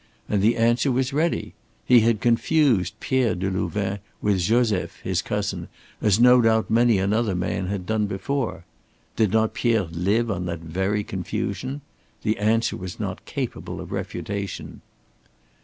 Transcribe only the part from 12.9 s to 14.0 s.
not capable of